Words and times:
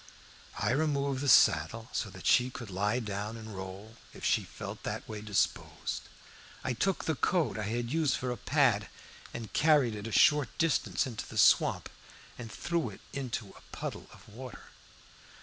I 0.57 0.71
removed 0.71 1.21
the 1.21 1.29
saddle 1.29 1.87
so 1.91 2.09
that 2.09 2.25
she 2.25 2.49
could 2.49 2.71
lie 2.71 2.99
down 2.99 3.37
and 3.37 3.55
roll, 3.55 3.97
if 4.15 4.25
she 4.25 4.43
felt 4.45 4.81
that 4.81 5.07
way 5.07 5.21
disposed. 5.21 6.09
I 6.63 6.73
took 6.73 7.05
the 7.05 7.13
coat 7.13 7.55
I 7.55 7.65
had 7.69 7.91
used 7.93 8.15
for 8.15 8.31
a 8.31 8.35
pad, 8.37 8.89
and 9.31 9.53
carried 9.53 9.93
it 9.93 10.07
a 10.07 10.11
short 10.11 10.49
distance 10.57 11.05
into 11.05 11.27
the 11.27 11.37
swamp 11.37 11.87
and 12.39 12.51
threw 12.51 12.89
it 12.89 13.01
into 13.13 13.49
a 13.49 13.61
puddle 13.71 14.07
of 14.11 14.27
water. 14.27 14.69